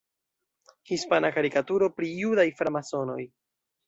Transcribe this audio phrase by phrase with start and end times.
[0.93, 3.19] Hispana karikaturo pri "judaj framasonoj".